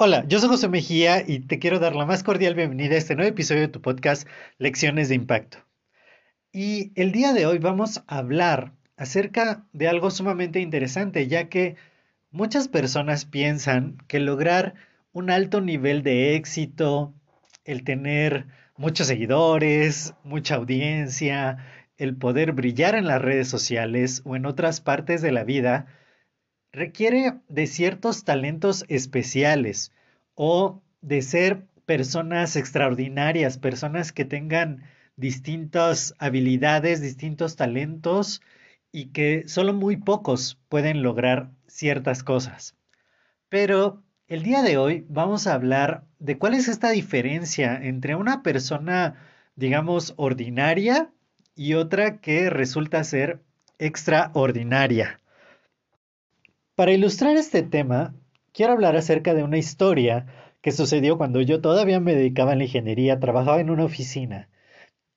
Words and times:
Hola, 0.00 0.24
yo 0.28 0.38
soy 0.38 0.48
José 0.48 0.68
Mejía 0.68 1.24
y 1.26 1.40
te 1.40 1.58
quiero 1.58 1.80
dar 1.80 1.96
la 1.96 2.06
más 2.06 2.22
cordial 2.22 2.54
bienvenida 2.54 2.94
a 2.94 2.98
este 2.98 3.16
nuevo 3.16 3.30
episodio 3.30 3.62
de 3.62 3.66
tu 3.68 3.82
podcast 3.82 4.28
Lecciones 4.56 5.08
de 5.08 5.16
Impacto. 5.16 5.58
Y 6.52 6.92
el 6.94 7.10
día 7.10 7.32
de 7.32 7.46
hoy 7.46 7.58
vamos 7.58 8.04
a 8.06 8.18
hablar 8.18 8.74
acerca 8.96 9.66
de 9.72 9.88
algo 9.88 10.12
sumamente 10.12 10.60
interesante, 10.60 11.26
ya 11.26 11.48
que 11.48 11.74
muchas 12.30 12.68
personas 12.68 13.24
piensan 13.24 13.98
que 14.06 14.20
lograr 14.20 14.74
un 15.10 15.30
alto 15.30 15.60
nivel 15.60 16.04
de 16.04 16.36
éxito, 16.36 17.12
el 17.64 17.82
tener 17.82 18.46
muchos 18.76 19.08
seguidores, 19.08 20.14
mucha 20.22 20.54
audiencia, 20.54 21.58
el 21.96 22.14
poder 22.14 22.52
brillar 22.52 22.94
en 22.94 23.08
las 23.08 23.20
redes 23.20 23.48
sociales 23.48 24.22
o 24.24 24.36
en 24.36 24.46
otras 24.46 24.80
partes 24.80 25.22
de 25.22 25.32
la 25.32 25.42
vida, 25.42 25.88
requiere 26.72 27.34
de 27.48 27.66
ciertos 27.66 28.24
talentos 28.24 28.84
especiales 28.88 29.92
o 30.34 30.82
de 31.00 31.22
ser 31.22 31.66
personas 31.86 32.56
extraordinarias, 32.56 33.58
personas 33.58 34.12
que 34.12 34.24
tengan 34.24 34.82
distintas 35.16 36.14
habilidades, 36.18 37.00
distintos 37.00 37.56
talentos 37.56 38.40
y 38.92 39.06
que 39.06 39.48
solo 39.48 39.72
muy 39.72 39.96
pocos 39.96 40.58
pueden 40.68 41.02
lograr 41.02 41.50
ciertas 41.66 42.22
cosas. 42.22 42.76
Pero 43.48 44.02
el 44.28 44.42
día 44.42 44.62
de 44.62 44.76
hoy 44.76 45.06
vamos 45.08 45.46
a 45.46 45.54
hablar 45.54 46.04
de 46.18 46.38
cuál 46.38 46.54
es 46.54 46.68
esta 46.68 46.90
diferencia 46.90 47.74
entre 47.82 48.14
una 48.14 48.42
persona, 48.42 49.14
digamos, 49.56 50.14
ordinaria 50.16 51.10
y 51.54 51.74
otra 51.74 52.20
que 52.20 52.50
resulta 52.50 53.02
ser 53.04 53.42
extraordinaria. 53.78 55.20
Para 56.78 56.92
ilustrar 56.92 57.36
este 57.36 57.64
tema, 57.64 58.14
quiero 58.52 58.72
hablar 58.72 58.94
acerca 58.94 59.34
de 59.34 59.42
una 59.42 59.58
historia 59.58 60.26
que 60.60 60.70
sucedió 60.70 61.18
cuando 61.18 61.40
yo 61.40 61.60
todavía 61.60 61.98
me 61.98 62.14
dedicaba 62.14 62.52
a 62.52 62.54
la 62.54 62.62
ingeniería, 62.62 63.18
trabajaba 63.18 63.60
en 63.60 63.70
una 63.70 63.84
oficina. 63.84 64.48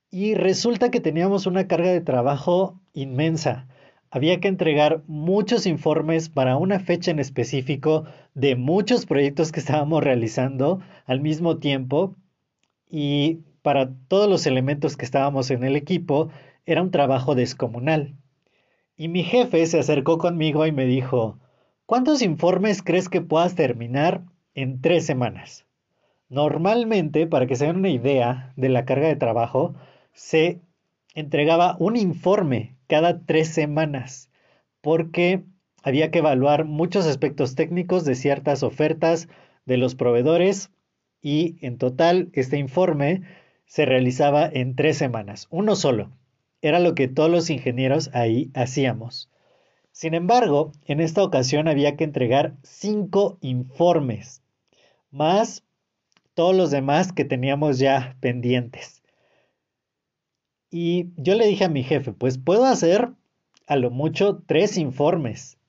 Y 0.09 0.34
resulta 0.34 0.90
que 0.90 1.02
teníamos 1.02 1.45
una 1.45 1.68
carga 1.68 1.92
de 1.92 2.02
trabajo 2.02 2.81
inmensa. 2.95 3.68
Había 4.09 4.40
que 4.40 4.48
entregar 4.48 5.03
muchos 5.06 5.68
informes 5.68 6.30
para 6.30 6.58
una 6.58 6.80
fecha 6.80 7.12
en 7.12 7.20
específico 7.20 8.06
de 8.34 8.56
muchos 8.56 9.06
proyectos 9.06 9.52
que 9.52 9.59
estábamos 9.59 10.03
realizando 10.03 10.80
al 11.06 11.22
mismo 11.22 11.59
tiempo. 11.59 12.16
Y 12.90 13.42
para 13.62 13.92
todos 14.08 14.28
los 14.28 14.48
elementos 14.48 14.98
que 14.98 15.06
estábamos 15.06 15.52
en 15.52 15.64
el 15.64 15.75
equipo, 15.75 16.31
era 16.66 16.81
un 16.81 16.90
trabajo 16.90 17.36
descomunal. 17.36 18.16
Y 18.98 19.09
mi 19.09 19.22
jefe 19.22 19.64
se 19.68 19.78
acercó 19.78 20.18
conmigo 20.18 20.66
y 20.66 20.72
me 20.72 20.86
dijo, 20.86 21.38
¿Cuántos 21.92 22.22
informes 22.22 22.81
crees 22.81 23.09
que 23.09 23.20
puedas 23.20 23.53
terminar 23.53 24.24
en 24.56 24.79
tres 24.79 25.06
semanas? 25.06 25.66
Normalmente, 26.29 27.28
para 27.28 27.47
que 27.47 27.57
se 27.57 27.66
den 27.66 27.75
una 27.75 27.90
idea 27.90 28.53
de 28.56 28.69
la 28.69 28.85
carga 28.85 29.09
de 29.09 29.18
trabajo, 29.18 29.75
se 30.13 30.62
entregaba 31.16 31.75
un 31.79 31.97
informe 31.97 32.78
cada 32.88 33.25
tres 33.25 33.50
semanas, 33.50 34.31
porque 34.79 35.44
había 35.84 36.12
que 36.12 36.19
evaluar 36.19 36.63
muchos 36.63 37.06
aspectos 37.06 37.56
técnicos 37.56 38.06
de 38.06 38.16
ciertas 38.16 38.63
ofertas 38.63 39.28
de 39.66 39.75
los 39.75 39.94
proveedores 39.94 40.72
y 41.22 41.58
en 41.59 41.78
total 41.78 42.29
este 42.31 42.58
informe 42.58 43.23
se 43.66 43.84
realizaba 43.85 44.47
en 44.47 44.78
tres 44.78 44.96
semanas, 44.96 45.47
uno 45.50 45.75
solo. 45.75 46.09
Era 46.62 46.79
lo 46.79 46.96
que 46.96 47.09
todos 47.09 47.29
los 47.29 47.50
ingenieros 47.50 48.12
ahí 48.13 48.50
hacíamos. 48.53 49.31
Sin 50.01 50.16
embargo, 50.16 50.72
en 50.88 51.00
esta 51.00 51.23
ocasión 51.23 51.67
había 51.67 51.95
que 51.95 52.03
entregar 52.03 52.56
cinco 52.63 53.38
informes, 53.39 54.41
más 55.12 55.63
todos 56.34 56.56
los 56.56 56.72
demás 56.72 57.13
que 57.13 57.23
teníamos 57.23 57.78
ya 57.78 58.17
pendientes. 58.19 59.03
Y 60.72 61.09
yo 61.17 61.35
le 61.35 61.45
dije 61.45 61.66
a 61.66 61.69
mi 61.69 61.84
jefe, 61.84 62.13
pues 62.13 62.40
puedo 62.40 62.66
hacer 62.66 63.11
a 63.67 63.75
lo 63.75 63.91
mucho 63.91 64.41
tres 64.47 64.75
informes. 64.79 65.59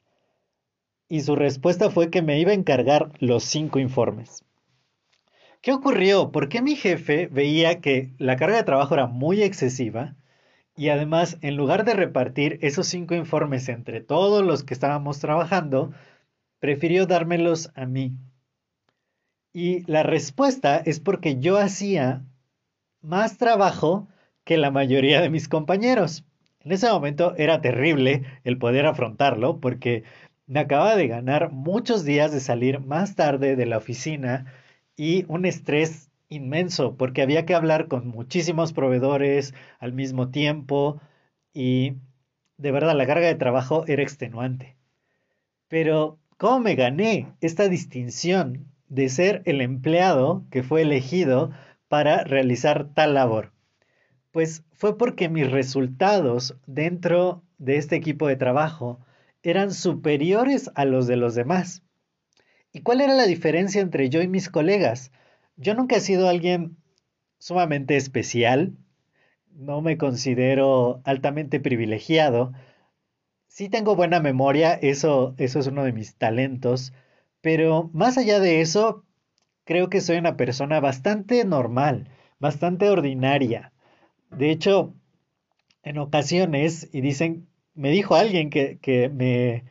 Y 1.11 1.21
su 1.21 1.37
respuesta 1.37 1.91
fue 1.91 2.09
que 2.09 2.23
me 2.23 2.41
iba 2.41 2.53
a 2.53 2.55
encargar 2.55 3.13
los 3.19 3.45
cinco 3.45 3.81
informes. 3.81 4.47
¿Qué 5.61 5.75
ocurrió? 5.75 6.33
¿Por 6.33 6.49
qué 6.49 6.63
mi 6.63 6.75
jefe 6.75 7.27
veía 7.27 7.83
que 7.83 8.15
la 8.17 8.37
carga 8.37 8.57
de 8.57 8.65
trabajo 8.65 8.95
era 8.95 9.09
muy 9.09 9.43
excesiva? 9.43 10.17
Y 10.77 10.89
además, 10.89 11.39
en 11.43 11.57
lugar 11.57 11.85
de 11.85 11.95
repartir 11.95 12.59
esos 12.63 12.87
cinco 12.87 13.15
informes 13.15 13.69
entre 13.69 14.01
todos 14.01 14.45
los 14.45 14.65
que 14.65 14.75
estábamos 14.75 15.19
trabajando, 15.19 15.93
prefirió 16.61 17.07
dármelos 17.07 17.71
a 17.75 17.87
mí. 17.87 18.13
Y 19.53 19.85
la 19.91 20.03
respuesta 20.03 20.79
es 20.79 21.01
porque 21.01 21.39
yo 21.39 21.59
hacía 21.59 22.25
más 23.03 23.37
trabajo 23.37 24.09
que 24.45 24.57
la 24.57 24.71
mayoría 24.71 25.21
de 25.21 25.29
mis 25.29 25.49
compañeros. 25.49 26.25
En 26.61 26.73
ese 26.73 26.89
momento 26.89 27.35
era 27.37 27.61
terrible 27.61 28.23
el 28.45 28.59
poder 28.59 28.87
afrontarlo 28.87 29.61
porque 29.61 30.05
me 30.47 30.61
acababa 30.61 30.97
de 30.97 31.09
ganar 31.09 31.51
muchos 31.51 32.05
días 32.05 32.33
de 32.33 32.41
salir 32.41 32.81
más 32.81 33.17
tarde 33.17 33.57
de 33.57 33.67
la 33.67 33.79
oficina 33.79 34.47
y 34.97 35.25
un 35.29 35.45
estrés 35.45 36.12
inmenso 36.33 36.97
porque 36.97 37.23
había 37.23 37.47
que 37.47 37.55
hablar 37.55 37.89
con 37.89 38.09
muchísimos 38.09 38.73
proveedores 38.73 39.55
al 39.79 39.93
mismo 39.93 40.31
tiempo 40.31 41.01
y 41.53 41.95
de 42.57 42.73
verdad 42.73 42.97
la 42.97 43.07
carga 43.07 43.27
de 43.27 43.35
trabajo 43.35 43.85
era 43.87 44.03
extenuante. 44.03 44.77
Pero, 45.69 46.19
¿cómo 46.37 46.61
me 46.61 46.75
gané 46.75 47.33
esta 47.41 47.69
distinción 47.69 48.67
de 48.89 49.09
ser 49.09 49.43
el 49.47 49.61
empleado 49.61 50.45
que 50.51 50.63
fue 50.63 50.83
elegido 50.83 51.51
para 51.89 52.25
realizar 52.25 52.93
tal 52.95 53.15
labor? 53.15 53.53
Pues 54.31 54.65
fue 54.73 54.97
porque 54.97 55.29
mis 55.29 55.51
resultados 55.51 56.57
dentro 56.67 57.43
de 57.59 57.77
este 57.77 57.97
equipo 57.97 58.27
de 58.27 58.37
trabajo 58.37 59.01
eran 59.43 59.73
superiores 59.73 60.71
a 60.75 60.85
los 60.85 61.07
de 61.07 61.17
los 61.17 61.35
demás. 61.35 61.83
¿Y 62.73 62.81
cuál 62.81 63.01
era 63.01 63.15
la 63.15 63.27
diferencia 63.27 63.83
entre 63.83 64.09
yo 64.09 64.23
y 64.23 64.29
mis 64.29 64.49
colegas? 64.49 65.13
Yo 65.57 65.75
nunca 65.75 65.97
he 65.97 66.01
sido 66.01 66.29
alguien 66.29 66.77
sumamente 67.39 67.97
especial, 67.97 68.77
no 69.51 69.81
me 69.83 69.99
considero 69.99 71.03
altamente 71.05 71.61
privilegiado. 71.61 72.53
Sí 73.49 73.69
tengo 73.69 73.97
buena 73.97 74.21
memoria, 74.21 74.75
eso, 74.75 75.35
eso 75.39 75.59
es 75.59 75.67
uno 75.67 75.85
de 75.85 75.93
mis 75.93 76.17
talentos, 76.17 76.93
pero 77.41 77.91
más 77.93 78.17
allá 78.19 78.41
de 78.41 78.61
eso, 78.61 79.05
creo 79.65 79.91
que 79.91 80.01
soy 80.01 80.19
una 80.19 80.37
persona 80.37 80.81
bastante 80.81 81.45
normal, 81.45 82.09
bastante 82.39 82.89
ordinaria. 82.89 83.73
De 84.31 84.51
hecho, 84.51 84.95
en 85.83 85.99
ocasiones, 85.99 86.89
y 86.93 87.01
dicen, 87.01 87.49
me 87.75 87.91
dijo 87.91 88.15
alguien 88.15 88.51
que, 88.51 88.79
que 88.79 89.09
me, 89.09 89.65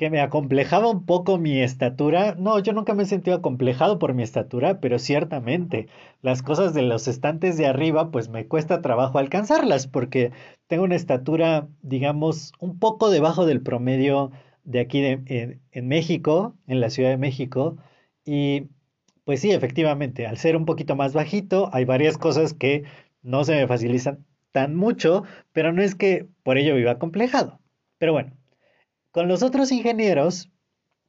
que 0.00 0.08
me 0.08 0.22
acomplejaba 0.22 0.88
un 0.88 1.04
poco 1.04 1.36
mi 1.36 1.60
estatura. 1.60 2.34
No, 2.38 2.58
yo 2.58 2.72
nunca 2.72 2.94
me 2.94 3.02
he 3.02 3.06
sentido 3.06 3.36
acomplejado 3.36 3.98
por 3.98 4.14
mi 4.14 4.22
estatura, 4.22 4.80
pero 4.80 4.98
ciertamente 4.98 5.88
las 6.22 6.42
cosas 6.42 6.72
de 6.72 6.80
los 6.80 7.06
estantes 7.06 7.58
de 7.58 7.66
arriba, 7.66 8.10
pues 8.10 8.30
me 8.30 8.46
cuesta 8.46 8.80
trabajo 8.80 9.18
alcanzarlas, 9.18 9.88
porque 9.88 10.32
tengo 10.68 10.84
una 10.84 10.96
estatura, 10.96 11.68
digamos, 11.82 12.54
un 12.60 12.78
poco 12.78 13.10
debajo 13.10 13.44
del 13.44 13.60
promedio 13.60 14.30
de 14.64 14.80
aquí 14.80 15.04
en, 15.04 15.60
en 15.70 15.88
México, 15.88 16.54
en 16.66 16.80
la 16.80 16.88
Ciudad 16.88 17.10
de 17.10 17.18
México, 17.18 17.76
y 18.24 18.68
pues 19.24 19.42
sí, 19.42 19.50
efectivamente, 19.50 20.26
al 20.26 20.38
ser 20.38 20.56
un 20.56 20.64
poquito 20.64 20.96
más 20.96 21.12
bajito, 21.12 21.68
hay 21.74 21.84
varias 21.84 22.16
cosas 22.16 22.54
que 22.54 22.84
no 23.22 23.44
se 23.44 23.54
me 23.54 23.66
facilitan 23.66 24.24
tan 24.52 24.76
mucho, 24.76 25.24
pero 25.52 25.74
no 25.74 25.82
es 25.82 25.94
que 25.94 26.26
por 26.42 26.56
ello 26.56 26.74
viva 26.74 26.92
acomplejado. 26.92 27.60
Pero 27.98 28.14
bueno, 28.14 28.32
con 29.10 29.28
los 29.28 29.42
otros 29.42 29.72
ingenieros, 29.72 30.50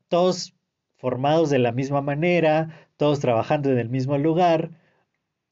todos 0.08 0.56
formados 0.98 1.50
de 1.50 1.60
la 1.60 1.72
misma 1.72 2.02
manera, 2.02 2.90
todos 2.98 3.20
trabajando 3.20 3.72
en 3.72 3.80
el 3.80 3.90
mismo 3.90 4.18
lugar, 4.18 4.72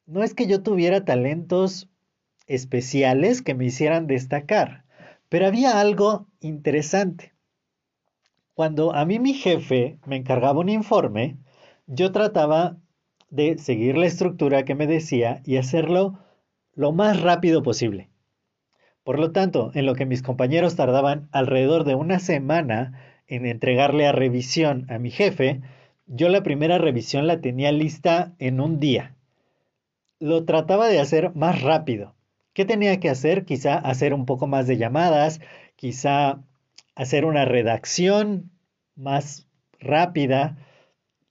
no 0.06 0.24
es 0.24 0.34
que 0.34 0.48
yo 0.48 0.64
tuviera 0.64 1.06
talentos 1.06 1.90
especiales 2.48 3.42
que 3.42 3.54
me 3.54 3.66
hicieran 3.66 4.08
destacar, 4.08 4.86
Pero 5.30 5.46
había 5.46 5.80
algo 5.80 6.28
interesante. 6.40 7.34
Cuando 8.56 8.96
a 8.96 9.06
mí 9.06 9.20
mi 9.20 9.34
jefe 9.36 10.00
me 10.08 10.16
encargaba 10.16 10.60
un 10.60 10.70
informe, 10.70 11.38
yo 11.86 12.12
trataba 12.12 12.78
de 13.30 13.60
seguir 13.60 13.96
la 13.96 14.08
estructura 14.08 14.66
que 14.66 14.74
me 14.74 14.88
decía 14.88 15.42
y 15.46 15.58
hacerlo 15.58 16.20
lo 16.74 16.92
más 16.92 17.22
rápido 17.22 17.62
posible. 17.62 18.09
Por 19.04 19.20
lo 19.20 19.32
tanto, 19.32 19.72
en 19.74 19.86
lo 19.86 19.96
que 19.96 20.06
mis 20.06 20.22
compañeros 20.22 20.76
tardaban 20.76 21.30
alrededor 21.32 21.84
de 21.84 21.96
una 21.96 22.20
semana 22.20 22.94
en 23.28 23.46
entregarle 23.46 24.08
a 24.08 24.12
revisión 24.12 24.86
a 24.90 25.00
mi 25.00 25.12
jefe, 25.12 25.62
yo 26.08 26.30
la 26.30 26.44
primera 26.44 26.78
revisión 26.78 27.28
la 27.28 27.40
tenía 27.42 27.72
lista 27.72 28.34
en 28.40 28.60
un 28.60 28.80
día. 28.80 29.16
Lo 30.20 30.44
trataba 30.46 30.88
de 30.88 31.00
hacer 31.00 31.34
más 31.36 31.62
rápido. 31.62 32.16
¿Qué 32.54 32.66
tenía 32.66 33.00
que 33.00 33.10
hacer? 33.10 33.46
Quizá 33.46 33.76
hacer 33.76 34.14
un 34.14 34.26
poco 34.26 34.48
más 34.48 34.68
de 34.68 34.78
llamadas, 34.78 35.40
quizá 35.76 36.42
hacer 36.96 37.26
una 37.26 37.46
redacción 37.46 38.52
más 38.96 39.48
rápida. 39.80 40.58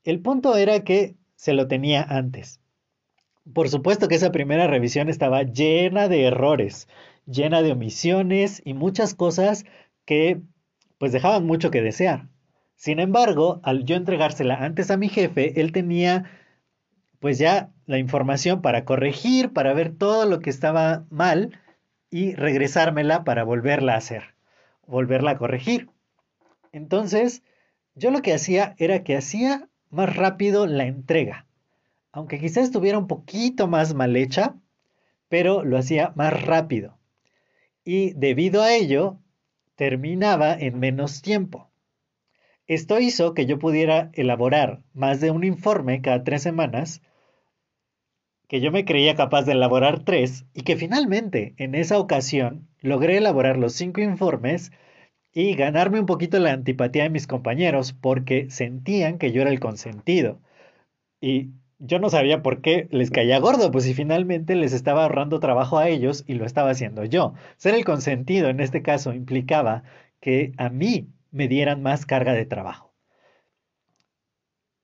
El 0.05 0.21
punto 0.21 0.57
era 0.57 0.85
que 0.85 1.17
se 1.35 1.53
lo 1.53 1.69
tenía 1.69 2.03
antes. 2.03 2.61
Por 3.53 3.69
supuesto 3.69 4.09
que 4.09 4.15
esa 4.15 4.33
primera 4.33 4.67
revisión 4.67 5.09
estaba 5.09 5.43
llena 5.43 6.09
de 6.09 6.25
errores, 6.25 6.89
llena 7.31 7.63
de 7.63 7.73
omisiones 7.73 8.63
y 8.65 8.75
muchas 8.75 9.15
cosas 9.15 9.65
que 10.05 10.41
pues 10.99 11.13
dejaban 11.13 11.47
mucho 11.47 11.71
que 11.71 11.83
desear. 11.83 12.29
Sin 12.75 13.01
embargo, 13.01 13.61
al 13.63 13.85
yo 13.85 13.97
entregársela 13.97 14.57
antes 14.57 14.91
a 14.91 14.97
mi 14.97 15.09
jefe, 15.09 15.61
él 15.61 15.73
tenía 15.73 16.25
pues 17.21 17.39
ya 17.39 17.71
la 17.87 17.99
información 17.99 18.63
para 18.63 18.85
corregir, 18.85 19.53
para 19.53 19.75
ver 19.75 19.95
todo 19.95 20.25
lo 20.27 20.41
que 20.41 20.51
estaba 20.51 21.05
mal 21.11 21.59
y 22.11 22.35
regresármela 22.35 23.25
para 23.25 23.45
volverla 23.45 23.95
a 23.95 23.99
hacer, 23.99 24.35
volverla 24.87 25.33
a 25.33 25.39
corregir. 25.39 25.91
Entonces, 26.73 27.43
yo 27.95 28.11
lo 28.11 28.23
que 28.23 28.33
hacía 28.33 28.75
era 28.79 29.03
que 29.03 29.17
hacía 29.17 29.69
más 29.91 30.15
rápido 30.15 30.67
la 30.67 30.85
entrega. 30.85 31.47
Aunque 32.13 32.39
quizás 32.39 32.65
estuviera 32.65 32.99
un 32.99 33.09
poquito 33.09 33.67
más 33.67 33.95
mal 33.95 34.17
hecha, 34.17 34.55
pero 35.29 35.65
lo 35.65 35.77
hacía 35.77 36.13
más 36.15 36.41
rápido. 36.43 36.98
Y 37.91 38.13
debido 38.13 38.61
a 38.61 38.75
ello, 38.75 39.17
terminaba 39.75 40.53
en 40.53 40.79
menos 40.79 41.23
tiempo. 41.23 41.71
Esto 42.67 43.01
hizo 43.01 43.33
que 43.33 43.47
yo 43.47 43.59
pudiera 43.59 44.11
elaborar 44.13 44.83
más 44.93 45.23
de 45.23 45.31
un 45.31 45.43
informe 45.43 46.03
cada 46.03 46.23
tres 46.23 46.43
semanas, 46.43 47.01
que 48.47 48.61
yo 48.61 48.71
me 48.73 48.85
creía 48.85 49.17
capaz 49.17 49.45
de 49.45 49.53
elaborar 49.53 50.05
tres, 50.05 50.45
y 50.53 50.65
que 50.65 50.77
finalmente, 50.77 51.55
en 51.57 51.75
esa 51.75 51.99
ocasión, 51.99 52.69
logré 52.83 53.17
elaborar 53.17 53.57
los 53.57 53.73
cinco 53.73 54.03
informes 54.03 54.71
y 55.33 55.55
ganarme 55.55 55.99
un 55.99 56.05
poquito 56.05 56.39
la 56.41 56.53
antipatía 56.53 57.05
de 57.05 57.11
mis 57.11 57.27
compañeros 57.27 57.95
porque 57.95 58.51
sentían 58.51 59.17
que 59.17 59.33
yo 59.33 59.41
era 59.41 59.51
el 59.51 59.61
consentido. 59.61 60.43
Y 61.23 61.53
yo 61.79 61.99
no 61.99 62.11
sabía 62.11 62.43
por 62.43 62.61
qué 62.61 62.89
les 62.91 63.11
caía 63.11 63.39
gordo, 63.39 63.71
pues 63.71 63.85
si 63.85 63.95
finalmente 63.95 64.55
les 64.55 64.73
estaba 64.73 65.03
ahorrando 65.05 65.41
trabajo 65.41 65.79
a 65.79 65.89
ellos 65.89 66.25
y 66.27 66.35
lo 66.35 66.45
estaba 66.45 66.71
haciendo 66.71 67.05
yo. 67.05 67.35
Ser 67.57 67.75
el 67.75 67.85
consentido 67.85 68.49
en 68.49 68.61
este 68.61 68.83
caso 68.83 69.13
implicaba 69.13 69.85
que 70.21 70.53
a 70.57 70.69
mí 70.71 71.09
me 71.31 71.49
dieran 71.49 71.83
más 71.83 72.07
carga 72.07 72.33
de 72.33 72.47
trabajo. 72.47 72.93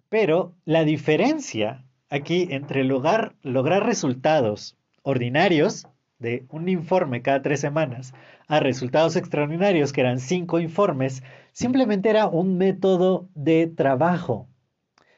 Pero 0.09 0.55
la 0.65 0.85
diferencia 0.85 1.85
aquí 2.09 2.47
entre 2.51 2.85
lograr, 2.85 3.35
lograr 3.43 3.85
resultados 3.85 4.77
ordinarios 5.03 5.89
de 6.19 6.47
un 6.49 6.69
informe 6.69 7.23
cada 7.23 7.43
tres 7.43 7.61
semanas 7.61 8.15
a 8.47 8.61
resultados 8.61 9.17
extraordinarios, 9.17 9.93
que 9.93 10.03
eran 10.03 10.21
cinco 10.21 10.61
informes, 10.61 11.23
simplemente 11.53 12.09
era 12.09 12.29
un 12.29 12.57
método 12.57 13.29
de 13.35 13.67
trabajo. 13.67 14.49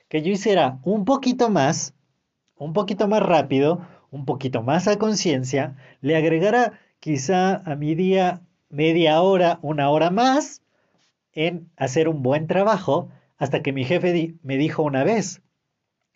Que 0.09 0.23
yo 0.23 0.31
hiciera 0.33 0.79
un 0.85 1.05
poquito 1.05 1.51
más, 1.51 1.95
un 2.57 2.73
poquito 2.73 3.09
más 3.09 3.23
rápido, 3.23 3.87
un 4.11 4.25
poquito 4.25 4.63
más 4.63 4.89
a 4.89 4.99
conciencia, 4.99 5.77
le 6.01 6.17
agregara 6.17 6.79
quizá 7.01 7.57
a 7.71 7.77
mi 7.77 7.95
día 7.95 8.43
media 8.69 9.21
hora, 9.21 9.59
una 9.63 9.91
hora 9.91 10.11
más 10.11 10.63
en 11.33 11.71
hacer 11.77 12.09
un 12.09 12.23
buen 12.23 12.47
trabajo, 12.47 13.11
hasta 13.37 13.63
que 13.63 13.73
mi 13.73 13.85
jefe 13.85 14.35
me 14.43 14.57
dijo 14.57 14.83
una 14.83 15.05
vez, 15.05 15.43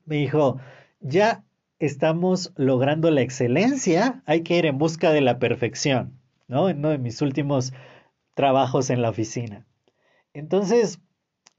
me 0.07 0.17
dijo, 0.17 0.59
ya 1.01 1.45
estamos 1.79 2.53
logrando 2.57 3.11
la 3.11 3.21
excelencia, 3.21 4.23
hay 4.27 4.43
que 4.43 4.57
ir 4.57 4.67
en 4.67 4.79
busca 4.79 5.13
de 5.13 5.21
la 5.21 5.39
perfección, 5.39 6.19
¿no? 6.49 6.69
En 6.69 6.79
uno 6.79 6.91
de 6.91 6.99
mis 6.99 7.21
últimos 7.23 7.73
trabajos 8.35 8.91
en 8.91 9.03
la 9.03 9.11
oficina. 9.11 9.67
Entonces, 10.33 11.01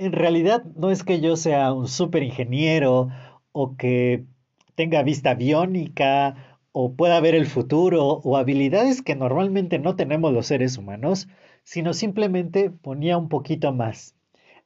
en 0.01 0.13
realidad 0.13 0.63
no 0.75 0.89
es 0.89 1.03
que 1.03 1.21
yo 1.21 1.35
sea 1.35 1.71
un 1.73 1.87
super 1.87 2.23
ingeniero 2.23 3.09
o 3.51 3.77
que 3.77 4.25
tenga 4.73 5.03
vista 5.03 5.35
biónica 5.35 6.57
o 6.71 6.93
pueda 6.95 7.19
ver 7.19 7.35
el 7.35 7.45
futuro 7.45 8.19
o 8.23 8.35
habilidades 8.35 9.03
que 9.03 9.15
normalmente 9.15 9.77
no 9.77 9.95
tenemos 9.95 10.33
los 10.33 10.47
seres 10.47 10.79
humanos, 10.79 11.27
sino 11.61 11.93
simplemente 11.93 12.71
ponía 12.71 13.15
un 13.15 13.29
poquito 13.29 13.73
más, 13.73 14.15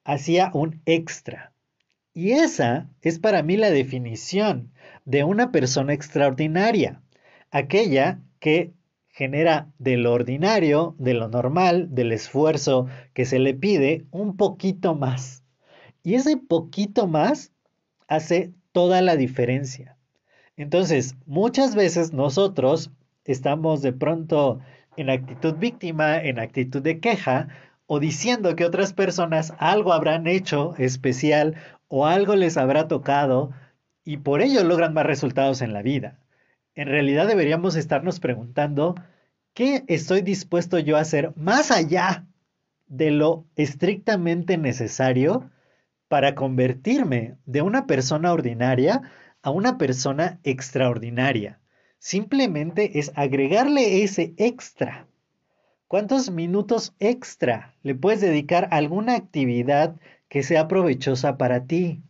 hacía 0.06 0.52
un 0.54 0.82
extra. 0.86 1.52
Y 2.14 2.32
esa 2.32 2.90
es 3.02 3.20
para 3.20 3.44
mí 3.44 3.58
la 3.58 3.72
definición 3.72 4.72
de 5.04 5.26
una 5.26 5.52
persona 5.52 5.92
extraordinaria, 5.92 7.02
aquella 7.52 8.22
que 8.40 8.72
genera 9.16 9.72
de 9.80 9.96
lo 9.96 10.12
ordinario, 10.12 10.94
de 11.00 11.14
lo 11.14 11.30
normal, 11.30 11.88
del 11.96 12.12
esfuerzo 12.12 12.88
que 13.14 13.24
se 13.24 13.40
le 13.40 13.54
pide, 13.54 14.06
un 14.12 14.36
poquito 14.36 14.94
más. 14.94 15.42
Y 16.04 16.16
ese 16.16 16.36
poquito 16.36 17.08
más 17.08 17.54
hace 18.10 18.52
toda 18.74 19.02
la 19.02 19.16
diferencia. 19.16 19.96
Entonces, 20.58 21.16
muchas 21.26 21.76
veces 21.76 22.12
nosotros 22.12 22.92
estamos 23.24 23.82
de 23.82 23.94
pronto 23.94 24.60
en 24.98 25.10
actitud 25.10 25.56
víctima, 25.56 26.18
en 26.18 26.38
actitud 26.38 26.82
de 26.82 27.00
queja, 27.00 27.48
o 27.88 28.02
diciendo 28.02 28.58
que 28.58 28.66
otras 28.66 28.92
personas 28.92 29.54
algo 29.60 29.94
habrán 29.94 30.28
hecho 30.28 30.76
especial 30.78 31.56
o 31.88 32.06
algo 32.06 32.36
les 32.36 32.58
habrá 32.58 32.90
tocado 32.90 33.52
y 34.04 34.18
por 34.18 34.42
ello 34.42 34.62
logran 34.66 34.94
más 34.94 35.06
resultados 35.06 35.62
en 35.62 35.72
la 35.72 35.82
vida. 35.82 36.20
En 36.76 36.90
realidad 36.90 37.28
deberíamos 37.28 37.78
estarnos 37.78 38.20
preguntando, 38.20 38.96
¿qué 39.54 39.86
estoy 39.88 40.22
dispuesto 40.22 40.78
yo 40.78 40.98
a 40.98 41.02
hacer 41.02 41.32
más 41.38 41.72
allá 41.72 42.28
de 42.88 43.12
lo 43.12 43.46
estrictamente 43.56 44.58
necesario 44.58 45.50
para 46.10 46.36
convertirme 46.36 47.38
de 47.46 47.62
una 47.62 47.88
persona 47.88 48.34
ordinaria 48.34 49.02
a 49.42 49.52
una 49.52 49.78
persona 49.78 50.40
extraordinaria? 50.44 51.62
Simplemente 51.98 53.00
es 53.00 53.14
agregarle 53.16 54.04
ese 54.04 54.34
extra. 54.36 55.08
¿Cuántos 55.88 56.30
minutos 56.30 56.94
extra 57.00 57.74
le 57.84 57.96
puedes 57.96 58.20
dedicar 58.20 58.66
a 58.66 58.78
alguna 58.78 59.16
actividad 59.16 59.96
que 60.28 60.44
sea 60.44 60.68
provechosa 60.68 61.38
para 61.38 61.66
ti? 61.68 62.04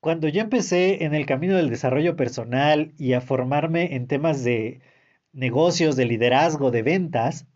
Cuando 0.00 0.28
yo 0.28 0.40
empecé 0.40 1.04
en 1.04 1.14
el 1.14 1.26
camino 1.26 1.56
del 1.56 1.70
desarrollo 1.70 2.16
personal 2.16 2.92
y 2.98 3.14
a 3.14 3.20
formarme 3.20 3.96
en 3.96 4.06
temas 4.06 4.44
de 4.44 4.80
negocios, 5.32 5.96
de 5.96 6.06
liderazgo, 6.06 6.70
de 6.70 6.82
ventas, 6.82 7.46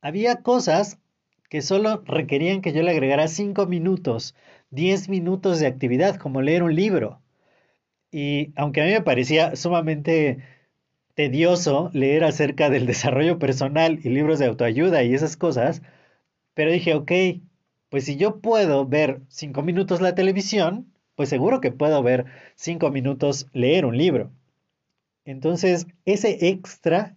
había 0.00 0.42
cosas 0.42 0.98
que 1.48 1.62
solo 1.62 2.02
requerían 2.04 2.60
que 2.62 2.72
yo 2.72 2.82
le 2.82 2.90
agregara 2.90 3.28
5 3.28 3.66
minutos, 3.66 4.34
10 4.70 5.08
minutos 5.08 5.60
de 5.60 5.66
actividad, 5.66 6.16
como 6.16 6.42
leer 6.42 6.62
un 6.62 6.74
libro. 6.74 7.20
Y 8.10 8.52
aunque 8.56 8.82
a 8.82 8.84
mí 8.86 8.92
me 8.92 9.02
parecía 9.02 9.56
sumamente 9.56 10.38
tedioso 11.14 11.90
leer 11.92 12.24
acerca 12.24 12.70
del 12.70 12.86
desarrollo 12.92 13.38
personal 13.38 14.00
y 14.04 14.08
libros 14.10 14.38
de 14.38 14.46
autoayuda 14.46 15.02
y 15.02 15.14
esas 15.14 15.36
cosas, 15.36 15.82
pero 16.54 16.72
dije, 16.72 16.94
ok, 16.94 17.12
pues 17.88 18.04
si 18.04 18.16
yo 18.16 18.40
puedo 18.40 18.86
ver 18.86 19.20
5 19.28 19.62
minutos 19.62 20.00
la 20.00 20.14
televisión, 20.14 20.93
pues 21.16 21.28
seguro 21.28 21.60
que 21.60 21.72
puedo 21.72 22.02
ver 22.02 22.26
cinco 22.54 22.90
minutos 22.90 23.48
leer 23.52 23.86
un 23.86 23.96
libro. 23.96 24.32
Entonces, 25.24 25.86
ese 26.04 26.48
extra, 26.48 27.16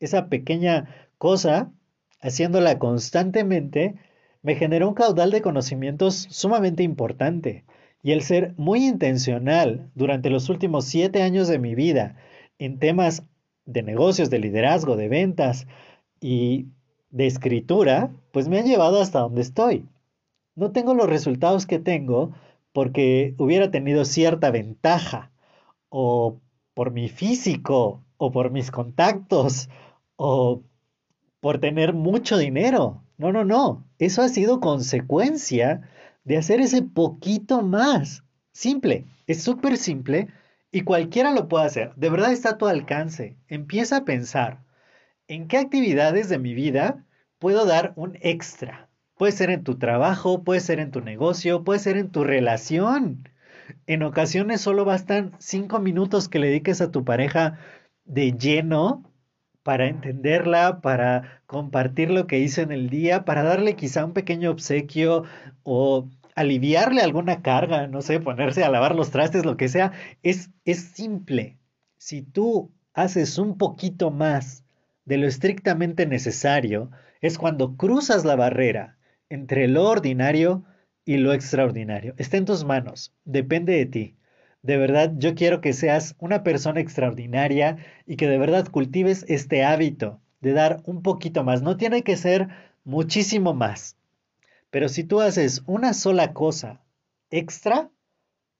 esa 0.00 0.28
pequeña 0.28 0.94
cosa, 1.16 1.72
haciéndola 2.20 2.78
constantemente, 2.78 3.94
me 4.42 4.54
generó 4.54 4.88
un 4.88 4.94
caudal 4.94 5.30
de 5.30 5.42
conocimientos 5.42 6.26
sumamente 6.30 6.82
importante. 6.82 7.64
Y 8.02 8.12
el 8.12 8.22
ser 8.22 8.54
muy 8.56 8.86
intencional 8.86 9.90
durante 9.94 10.30
los 10.30 10.48
últimos 10.48 10.84
siete 10.84 11.22
años 11.22 11.48
de 11.48 11.58
mi 11.58 11.74
vida 11.74 12.16
en 12.58 12.78
temas 12.78 13.24
de 13.66 13.82
negocios, 13.82 14.30
de 14.30 14.38
liderazgo, 14.38 14.96
de 14.96 15.08
ventas 15.08 15.66
y 16.20 16.66
de 17.10 17.26
escritura, 17.26 18.10
pues 18.32 18.48
me 18.48 18.58
ha 18.58 18.62
llevado 18.62 19.00
hasta 19.00 19.20
donde 19.20 19.42
estoy. 19.42 19.88
No 20.54 20.72
tengo 20.72 20.94
los 20.94 21.08
resultados 21.08 21.66
que 21.66 21.78
tengo 21.78 22.32
porque 22.72 23.34
hubiera 23.38 23.70
tenido 23.70 24.04
cierta 24.04 24.50
ventaja, 24.50 25.32
o 25.88 26.40
por 26.74 26.92
mi 26.92 27.08
físico, 27.08 28.04
o 28.16 28.30
por 28.30 28.50
mis 28.50 28.70
contactos, 28.70 29.68
o 30.16 30.62
por 31.40 31.58
tener 31.58 31.92
mucho 31.94 32.38
dinero. 32.38 33.04
No, 33.16 33.32
no, 33.32 33.44
no. 33.44 33.86
Eso 33.98 34.22
ha 34.22 34.28
sido 34.28 34.60
consecuencia 34.60 35.88
de 36.24 36.36
hacer 36.36 36.60
ese 36.60 36.82
poquito 36.82 37.62
más. 37.62 38.24
Simple, 38.52 39.06
es 39.26 39.42
súper 39.42 39.76
simple 39.76 40.28
y 40.70 40.82
cualquiera 40.82 41.32
lo 41.32 41.48
puede 41.48 41.66
hacer. 41.66 41.94
De 41.96 42.10
verdad 42.10 42.32
está 42.32 42.50
a 42.50 42.58
tu 42.58 42.66
alcance. 42.66 43.36
Empieza 43.48 43.98
a 43.98 44.04
pensar 44.04 44.64
en 45.26 45.48
qué 45.48 45.58
actividades 45.58 46.28
de 46.28 46.38
mi 46.38 46.54
vida 46.54 47.04
puedo 47.38 47.66
dar 47.66 47.92
un 47.96 48.18
extra. 48.20 48.87
Puede 49.18 49.32
ser 49.32 49.50
en 49.50 49.64
tu 49.64 49.78
trabajo, 49.78 50.44
puede 50.44 50.60
ser 50.60 50.78
en 50.78 50.92
tu 50.92 51.00
negocio, 51.00 51.64
puede 51.64 51.80
ser 51.80 51.96
en 51.96 52.10
tu 52.10 52.22
relación. 52.22 53.28
En 53.88 54.04
ocasiones 54.04 54.60
solo 54.60 54.84
bastan 54.84 55.32
cinco 55.40 55.80
minutos 55.80 56.28
que 56.28 56.38
le 56.38 56.46
dediques 56.46 56.80
a 56.80 56.92
tu 56.92 57.04
pareja 57.04 57.58
de 58.04 58.32
lleno 58.32 59.02
para 59.64 59.88
entenderla, 59.88 60.80
para 60.80 61.42
compartir 61.46 62.10
lo 62.12 62.28
que 62.28 62.38
hizo 62.38 62.62
en 62.62 62.70
el 62.70 62.90
día, 62.90 63.24
para 63.24 63.42
darle 63.42 63.74
quizá 63.74 64.04
un 64.04 64.12
pequeño 64.12 64.52
obsequio 64.52 65.24
o 65.64 66.08
aliviarle 66.36 67.02
alguna 67.02 67.42
carga, 67.42 67.88
no 67.88 68.02
sé, 68.02 68.20
ponerse 68.20 68.62
a 68.62 68.70
lavar 68.70 68.94
los 68.94 69.10
trastes, 69.10 69.44
lo 69.44 69.56
que 69.56 69.68
sea, 69.68 69.92
es, 70.22 70.50
es 70.64 70.92
simple. 70.94 71.58
Si 71.96 72.22
tú 72.22 72.72
haces 72.94 73.36
un 73.38 73.58
poquito 73.58 74.12
más 74.12 74.64
de 75.04 75.18
lo 75.18 75.26
estrictamente 75.26 76.06
necesario, 76.06 76.92
es 77.20 77.36
cuando 77.36 77.76
cruzas 77.76 78.24
la 78.24 78.36
barrera 78.36 78.97
entre 79.30 79.68
lo 79.68 79.84
ordinario 79.84 80.64
y 81.04 81.16
lo 81.16 81.32
extraordinario. 81.32 82.14
Está 82.18 82.36
en 82.36 82.44
tus 82.44 82.64
manos, 82.64 83.14
depende 83.24 83.74
de 83.74 83.86
ti. 83.86 84.14
De 84.62 84.76
verdad, 84.76 85.12
yo 85.16 85.34
quiero 85.34 85.60
que 85.60 85.72
seas 85.72 86.16
una 86.18 86.42
persona 86.42 86.80
extraordinaria 86.80 87.78
y 88.06 88.16
que 88.16 88.28
de 88.28 88.38
verdad 88.38 88.68
cultives 88.68 89.24
este 89.28 89.64
hábito 89.64 90.20
de 90.40 90.52
dar 90.52 90.82
un 90.84 91.02
poquito 91.02 91.44
más. 91.44 91.62
No 91.62 91.76
tiene 91.76 92.02
que 92.02 92.16
ser 92.16 92.48
muchísimo 92.84 93.54
más. 93.54 93.96
Pero 94.70 94.88
si 94.88 95.04
tú 95.04 95.20
haces 95.20 95.62
una 95.66 95.94
sola 95.94 96.32
cosa 96.32 96.82
extra, 97.30 97.90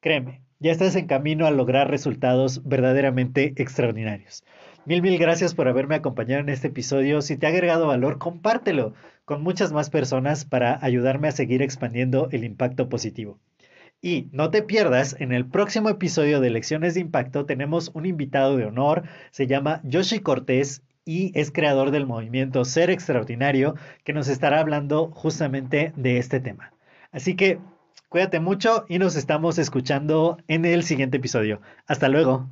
créeme, 0.01 0.43
ya 0.61 0.73
estás 0.73 0.97
en 0.97 1.07
camino 1.07 1.47
a 1.47 1.51
lograr 1.51 1.91
resultados 1.91 2.67
verdaderamente 2.67 3.53
extraordinarios. 3.57 4.45
Mil, 4.85 5.03
mil 5.03 5.19
gracias 5.19 5.55
por 5.55 5.69
haberme 5.69 5.97
acompañado 5.97 6.41
en 6.41 6.49
este 6.49 6.69
episodio. 6.69 7.21
Si 7.21 7.37
te 7.37 7.47
ha 7.47 7.51
agregado 7.51 7.87
valor, 7.87 8.19
compártelo 8.19 8.95
con 9.25 9.43
muchas 9.43 9.73
más 9.73 9.91
personas 9.91 10.45
para 10.45 10.79
ayudarme 10.83 11.29
a 11.29 11.33
seguir 11.33 11.61
expandiendo 11.61 12.29
el 12.33 12.45
impacto 12.45 12.89
positivo. 12.89 13.39
Y 14.01 14.29
no 14.33 14.51
te 14.51 14.63
pierdas, 14.63 15.17
en 15.19 15.33
el 15.33 15.45
próximo 15.47 15.89
episodio 15.91 16.41
de 16.41 16.51
Lecciones 16.51 16.95
de 16.95 17.01
Impacto 17.01 17.45
tenemos 17.45 17.91
un 17.95 18.07
invitado 18.07 18.57
de 18.57 18.65
honor, 18.65 19.03
se 19.31 19.47
llama 19.47 19.81
Yoshi 19.85 20.21
Cortés 20.21 20.83
y 21.05 21.33
es 21.39 21.51
creador 21.51 21.91
del 21.91 22.07
movimiento 22.07 22.65
Ser 22.65 22.91
Extraordinario, 22.91 23.75
que 24.05 24.13
nos 24.13 24.29
estará 24.29 24.61
hablando 24.61 25.11
justamente 25.11 25.93
de 25.97 26.19
este 26.19 26.39
tema. 26.39 26.73
Así 27.11 27.35
que 27.35 27.59
cuídate 28.09 28.41
mucho 28.41 28.87
y 28.89 28.99
nos 28.99 29.17
estamos 29.17 29.59
escuchando 29.59 30.39
en 30.47 30.65
el 30.65 30.85
siguiente 30.85 31.17
episodio. 31.17 31.61
Hasta 31.87 32.09
luego. 32.09 32.49